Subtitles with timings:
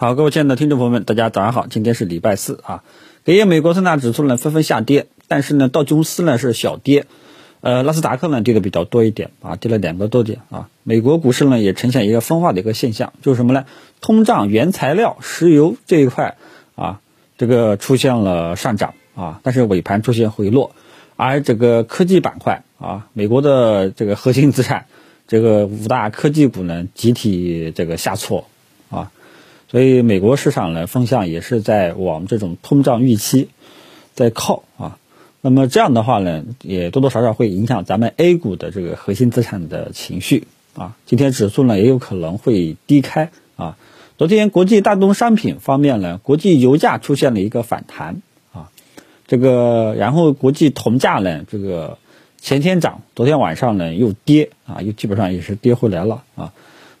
[0.00, 2.82] 好，各位亲爱的听众朋友们，大家早上好，今天是礼拜四啊。
[3.22, 7.04] 隔夜美国三大指数呢纷纷下跌，但是呢道琼斯呢是小跌，
[7.60, 10.70] 呃纳斯达克呢跌的比较多一点啊，跌了两个多点啊。
[10.84, 13.66] 美国股市呢也呈现一个分化的一个现象，就是什么呢？
[14.00, 16.38] 通胀、原材料、石油这一块
[16.76, 17.00] 啊，
[17.36, 20.74] 这个出现了上涨啊，但是尾盘出现回落，
[21.16, 24.86] 而这个科技板块啊，美国的这个核心资产，
[25.28, 28.46] 这个五大科技股呢集体这个下挫。
[29.70, 33.48] 所以美国市场呢风向也是在往这种通胀预期
[34.14, 34.98] 在靠啊，
[35.40, 40.96] 那么这样的话呢，也多多少少会影响咱们 A 股的这个核心资产的情绪啊。
[41.06, 43.76] 今天指数呢也有可能会低开啊。
[44.18, 48.20] 昨天国际大宗商品方面呢，国际油价出现了一个反弹
[48.52, 48.70] 啊，
[49.28, 51.96] 这个然后国际铜价呢，这个
[52.40, 56.52] 前天涨，昨天晚上呢又跌啊，又基本上也是跌回来了啊。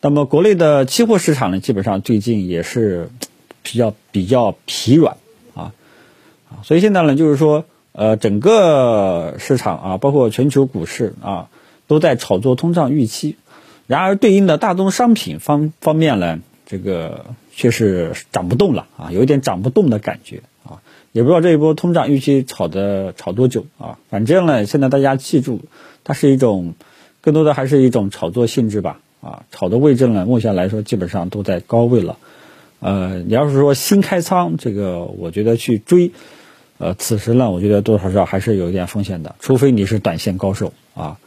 [0.00, 3.08] 那么国内的期货市场呢，基本上最近也是
[3.62, 5.16] 比较比较疲软
[5.54, 5.72] 啊
[6.48, 11.48] 啊，所以现在呢，就是说呃，整个市场啊，包括全球股市啊，
[11.88, 13.36] 都在炒作通胀预期。
[13.86, 23.98] 然而，对应的大宗商品方方面呢，这个却是涨不动了啊，有一点涨不动的感觉啊，也不知道这一波通胀预期炒的炒多久啊。
[24.10, 25.62] 反正呢，现在大家记住，
[26.04, 26.74] 它是一种
[27.20, 29.00] 更多的还是一种炒作性质吧。
[29.26, 32.16] 啊，炒的位置呢，目前来说基本上都在高位了。
[32.78, 36.12] 呃，你要是说新开仓，这个我觉得去追，
[36.78, 39.34] 呃，此时呢，我觉得多多少少还是有一点风险的。
[39.40, 41.18] 除非你是短线高手啊，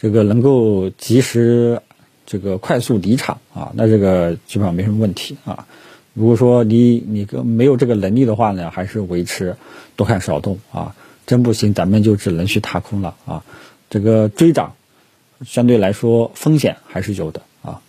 [0.00, 1.82] 这个能够及时
[2.24, 5.66] 这个快速离场啊，那这个基本上没什么问题啊。
[6.14, 9.56] 如果说你你个没有这个能力的话呢，还是维持
[9.96, 10.94] 多看少动啊。
[11.26, 13.44] 真不行，咱们就只能去踏空了啊。
[13.90, 14.72] 这个追涨。
[15.44, 17.80] 相对来说风险还是有的啊，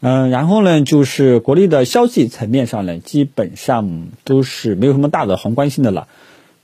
[0.00, 6.08] 嗯，然后呢，就是国内的消息层面上呢，基本上都是没有什么大的宏观性的了，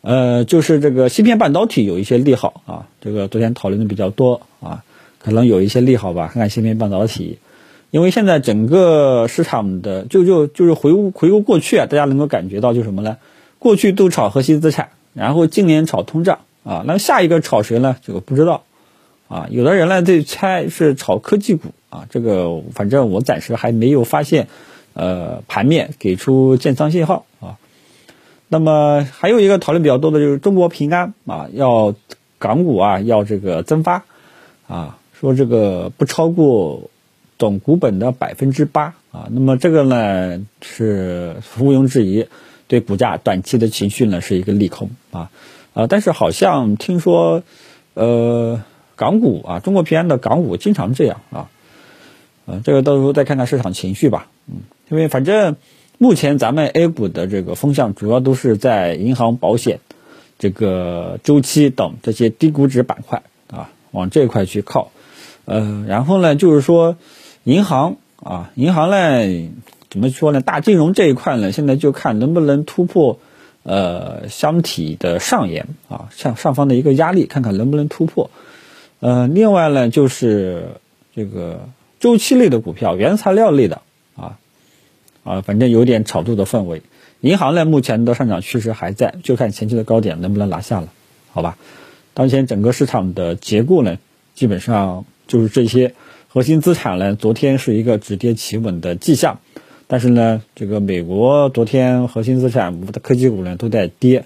[0.01, 4.85] 呃，就是这个芯片半导体有一些利好啊，这个昨天讨论的比较多啊，
[5.19, 7.39] 可能有一些利好吧，看看芯片半导体，
[7.91, 13.17] 因为现在整个市场的就就就是回顾回顾过去啊，大家能够感觉到就什么呢？
[13.59, 17.97] 过去都炒核心资产，然后今年炒通胀啊，那下一个炒谁呢？
[18.05, 18.63] 这个不知道。
[19.29, 24.49] 啊，有的人呢在猜是炒科技股啊，这个反正我暂时还没有发现，
[24.95, 27.59] 呃，盘面给出建仓信号啊。
[28.49, 31.95] 那么还有一个讨论比较多的就是中国平安啊，要
[32.39, 34.05] 港股啊要这个增发
[34.67, 36.89] 啊，说这个不超过
[37.39, 39.29] 总股本的百分之八啊。
[39.31, 42.27] 那么这个呢是毋庸置疑，
[42.67, 45.31] 对股价短期的情绪呢是一个利空啊
[45.75, 47.43] 啊，但是好像听说
[47.93, 48.63] 呃。
[48.99, 51.49] 港股啊，中国平安的港股经常这样啊，
[52.47, 54.57] 嗯，这个到时候再看看市场情绪吧，嗯，
[54.91, 55.55] 因为反正
[55.99, 59.79] 目前咱们 A 股的这个风向主要都是在银行、保险、
[60.39, 64.91] 这个周期等这些低估值板块啊，往这块去靠，
[65.45, 66.97] 呃，然后呢，就是说
[67.45, 69.51] 银行啊，银行呢
[69.89, 70.41] 怎么说呢？
[70.41, 73.21] 大金融这一块呢，现在就看能不能突破
[73.63, 78.29] 呃箱体的上沿啊，向上方的一个压力，看看能不能突破。
[79.01, 80.71] 呃，另外呢，就是
[81.15, 81.69] 这个
[82.01, 83.81] 周期类的股票、原材料类的
[84.17, 84.39] 啊，
[85.23, 86.83] 啊，反正有点炒作的氛围。
[87.21, 90.89] 银行呢，目前的上涨趋势还在，就看前期的高点能不能拿下了，
[91.33, 91.57] 好吧？
[92.13, 93.99] 当前整个市场的结构呢，
[94.35, 95.95] 基本上就是这些
[96.27, 99.39] 核心资产呢，昨天是一个止跌企稳的迹象，
[99.87, 104.25] 但是呢，这个美国昨天核心资产的科技股呢都在跌，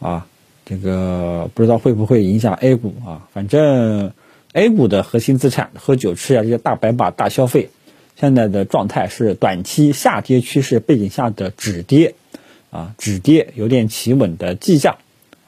[0.00, 0.26] 啊。
[0.70, 3.26] 这个不知道会不会影响 A 股啊？
[3.32, 4.12] 反正
[4.52, 7.70] A 股的核心资产，喝酒吃呀这些大白马、大消费，
[8.14, 12.14] 现在的状态是短期下跌趋势背景下的止跌，
[12.70, 14.98] 啊，止跌有点企稳的迹象，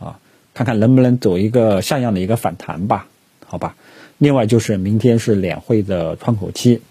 [0.00, 0.18] 啊，
[0.54, 3.06] 看看能不能走一个像样的一个反弹吧？
[3.46, 3.76] 好吧。
[4.18, 6.82] 另外就是明天是两会的窗口期，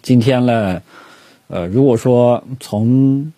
[0.00, 0.80] 今天呢，
[1.48, 3.34] 呃，如果说从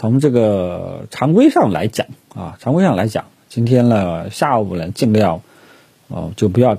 [0.00, 5.42] 从这个常规上来讲，啊，常规上来讲，今天呢下午呢尽量，
[6.08, 6.78] 哦就不要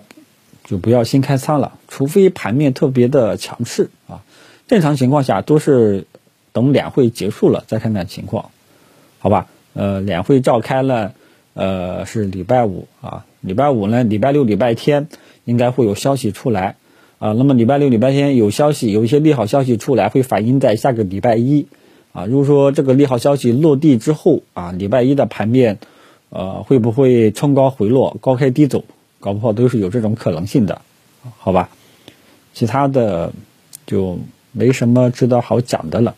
[0.63, 4.23] 就不要新开仓了，除非盘面特别的强势啊。
[4.67, 6.07] 正常情况下都是
[6.51, 8.49] 等两会结束了再看看情况，
[9.19, 9.45] 好吧？
[9.73, 11.13] 呃，两会召开了，
[11.53, 15.09] 呃是礼拜五啊，礼拜五呢，礼拜六、礼拜天
[15.45, 16.75] 应该会有消息出来
[17.19, 17.33] 啊。
[17.33, 21.67] 那么礼拜六、礼拜天有消息，有一些利好消息出来，会反映在下个礼拜一。
[22.13, 25.79] 啊，如果说这个利好消息落地之后啊，礼拜一的盘面，
[26.29, 28.83] 呃，会不会冲高回落、高开低走？
[29.19, 30.81] 搞不好都是有这种可能性的，
[31.37, 31.69] 好吧？
[32.53, 33.31] 其他的
[33.85, 34.19] 就
[34.51, 36.15] 没什么值得好讲的了。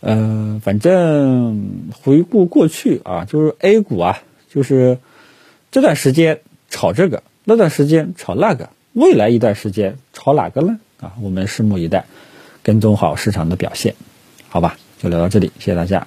[0.00, 4.22] 呃，反正回顾过去啊，就是 A 股啊，
[4.52, 4.98] 就是
[5.70, 10.78] 这段时间炒这个，那段时间炒那个，未来一段时间炒哪个呢？
[11.00, 12.04] 啊，我们拭目以待，
[12.62, 13.94] 跟踪好市场的表现，
[14.48, 14.76] 好吧？
[15.04, 16.02] 就聊到这里，谢谢大家。